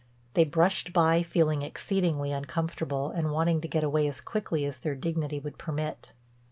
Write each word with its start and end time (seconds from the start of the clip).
They 0.33 0.45
brushed 0.45 0.93
by, 0.93 1.21
feeling 1.21 1.61
exceedingly 1.61 2.31
uncomfortable 2.31 3.11
and 3.11 3.29
wanting 3.29 3.61
to 3.61 3.67
get 3.67 3.83
away 3.83 4.07
as 4.07 4.19
quickly 4.19 4.65
as 4.65 4.79
their 4.79 4.95
dignity 4.95 5.39
would 5.39 5.59
permit. 5.59 6.13